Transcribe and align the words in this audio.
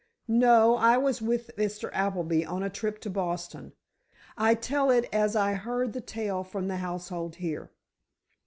"No; 0.27 0.77
I 0.77 0.97
was 0.97 1.21
with 1.21 1.51
Mr. 1.57 1.91
Appleby 1.93 2.43
on 2.43 2.63
a 2.63 2.71
trip 2.71 2.97
to 3.01 3.09
Boston. 3.11 3.73
I 4.35 4.55
tell 4.55 4.89
it 4.89 5.07
as 5.13 5.35
I 5.35 5.53
heard 5.53 5.93
the 5.93 6.01
tale 6.01 6.43
from 6.43 6.67
the 6.69 6.77
household 6.77 7.35
here." 7.35 7.69